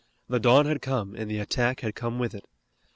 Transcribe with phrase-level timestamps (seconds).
[0.27, 2.47] The dawn had come and the attack had come with it.